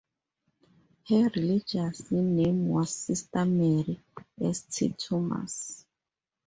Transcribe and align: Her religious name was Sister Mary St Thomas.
Her 1.09 1.29
religious 1.35 2.09
name 2.09 2.69
was 2.69 2.89
Sister 2.91 3.45
Mary 3.45 4.01
St 4.51 4.97
Thomas. 4.97 5.85